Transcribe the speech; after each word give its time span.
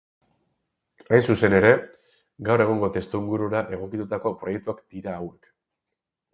Hain 1.09 1.25
zuzen 1.33 1.55
ere, 1.57 1.73
gaur 2.49 2.65
egungo 2.67 2.91
testuingurura 2.97 3.63
egokitutako 3.79 4.35
proiektuak 4.43 4.85
dira 4.97 5.17
hauek. 5.21 5.55